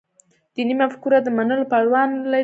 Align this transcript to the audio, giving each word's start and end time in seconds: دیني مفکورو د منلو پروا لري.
دیني 0.55 0.75
مفکورو 0.81 1.19
د 1.25 1.27
منلو 1.37 1.65
پروا 1.71 2.01
لري. 2.09 2.39